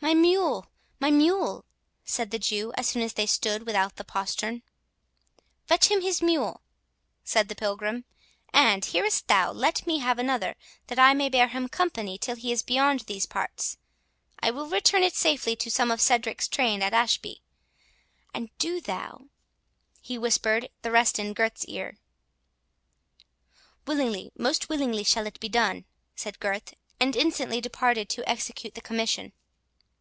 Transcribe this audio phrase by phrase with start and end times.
[0.00, 0.70] "My mule,
[1.00, 1.66] my mule!"
[2.02, 4.62] said the Jew, as soon as they stood without the postern.
[5.66, 6.62] "Fetch him his mule,"
[7.24, 8.04] said the Pilgrim;
[8.50, 12.62] "and, hearest thou,—let me have another, that I may bear him company till he is
[12.62, 17.42] beyond these parts—I will return it safely to some of Cedric's train at Ashby.
[18.32, 21.98] And do thou"—he whispered the rest in Gurth's ear.
[23.86, 25.84] "Willingly, most willingly shall it be done,"
[26.16, 29.32] said Gurth, and instantly departed to execute the commission.